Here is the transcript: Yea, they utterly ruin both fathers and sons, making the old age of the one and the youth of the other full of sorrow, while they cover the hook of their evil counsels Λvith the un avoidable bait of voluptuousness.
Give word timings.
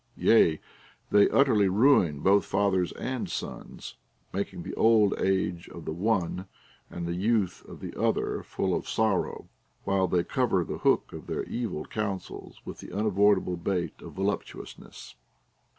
Yea, 0.17 0.59
they 1.11 1.29
utterly 1.29 1.67
ruin 1.69 2.21
both 2.21 2.43
fathers 2.43 2.91
and 2.93 3.29
sons, 3.29 3.97
making 4.33 4.63
the 4.63 4.73
old 4.73 5.13
age 5.19 5.69
of 5.69 5.85
the 5.85 5.93
one 5.93 6.47
and 6.89 7.05
the 7.05 7.13
youth 7.13 7.63
of 7.65 7.81
the 7.81 7.93
other 7.95 8.41
full 8.41 8.73
of 8.73 8.89
sorrow, 8.89 9.47
while 9.83 10.07
they 10.07 10.23
cover 10.23 10.63
the 10.63 10.79
hook 10.79 11.13
of 11.13 11.27
their 11.27 11.43
evil 11.43 11.85
counsels 11.85 12.59
Λvith 12.65 12.79
the 12.79 12.91
un 12.97 13.05
avoidable 13.05 13.57
bait 13.57 14.01
of 14.01 14.13
voluptuousness. 14.13 15.13